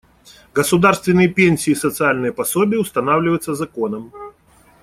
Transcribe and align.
Государственные 0.55 1.29
пенсии 1.29 1.73
и 1.73 1.75
социальные 1.75 2.33
пособия 2.33 2.79
устанавливаются 2.79 3.53
законом. 3.53 4.11